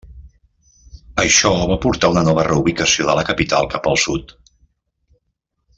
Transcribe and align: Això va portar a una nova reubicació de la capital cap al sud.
Això 1.23 1.51
va 1.73 1.77
portar 1.83 2.09
a 2.11 2.15
una 2.15 2.23
nova 2.29 2.47
reubicació 2.49 3.05
de 3.11 3.17
la 3.21 3.27
capital 3.31 3.73
cap 3.75 3.91
al 3.93 4.01
sud. 4.07 4.35